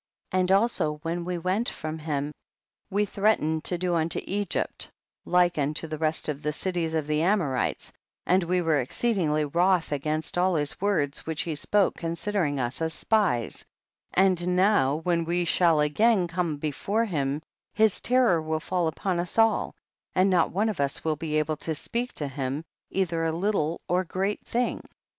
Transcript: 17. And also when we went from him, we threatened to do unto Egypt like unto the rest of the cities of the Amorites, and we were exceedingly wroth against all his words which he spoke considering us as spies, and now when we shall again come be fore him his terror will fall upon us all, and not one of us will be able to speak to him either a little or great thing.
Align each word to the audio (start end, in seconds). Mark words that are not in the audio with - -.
17. 0.31 0.39
And 0.41 0.51
also 0.51 0.93
when 1.03 1.25
we 1.25 1.37
went 1.37 1.69
from 1.69 1.99
him, 1.99 2.31
we 2.89 3.05
threatened 3.05 3.63
to 3.65 3.77
do 3.77 3.93
unto 3.93 4.19
Egypt 4.25 4.89
like 5.25 5.59
unto 5.59 5.85
the 5.85 5.99
rest 5.99 6.27
of 6.27 6.41
the 6.41 6.51
cities 6.51 6.95
of 6.95 7.05
the 7.05 7.21
Amorites, 7.21 7.93
and 8.25 8.43
we 8.43 8.63
were 8.63 8.79
exceedingly 8.81 9.45
wroth 9.45 9.91
against 9.91 10.39
all 10.39 10.55
his 10.55 10.81
words 10.81 11.27
which 11.27 11.43
he 11.43 11.53
spoke 11.53 11.93
considering 11.97 12.59
us 12.59 12.81
as 12.81 12.95
spies, 12.95 13.63
and 14.15 14.55
now 14.55 14.95
when 14.95 15.23
we 15.23 15.45
shall 15.45 15.79
again 15.79 16.27
come 16.27 16.57
be 16.57 16.71
fore 16.71 17.05
him 17.05 17.39
his 17.75 17.99
terror 18.01 18.41
will 18.41 18.59
fall 18.59 18.87
upon 18.87 19.19
us 19.19 19.37
all, 19.37 19.75
and 20.15 20.31
not 20.31 20.49
one 20.49 20.67
of 20.67 20.79
us 20.79 21.03
will 21.05 21.15
be 21.15 21.37
able 21.37 21.57
to 21.57 21.75
speak 21.75 22.11
to 22.13 22.27
him 22.27 22.63
either 22.89 23.23
a 23.23 23.31
little 23.31 23.79
or 23.87 24.03
great 24.03 24.43
thing. 24.47 24.81